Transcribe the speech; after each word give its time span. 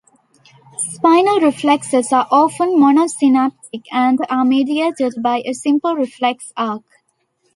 Spinal 0.79 1.41
reflexes 1.41 2.11
are 2.11 2.27
often 2.31 2.69
monosynaptic 2.69 3.83
and 3.91 4.17
are 4.31 4.43
mediated 4.43 5.13
by 5.21 5.43
a 5.45 5.53
simple 5.53 5.93
reflex 5.93 6.51
arc. 6.57 6.81